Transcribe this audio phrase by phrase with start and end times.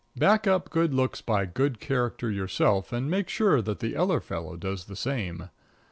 [0.15, 4.57] Back up good looks by good character yourself, and make sure that the other fellow
[4.57, 5.49] does the same.